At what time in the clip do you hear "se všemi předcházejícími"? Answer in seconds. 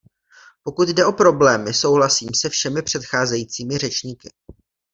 2.35-3.77